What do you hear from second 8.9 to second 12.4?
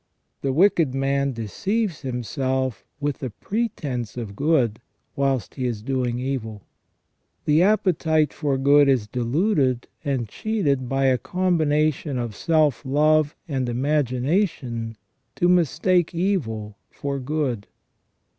deluded and cheated by a com bination of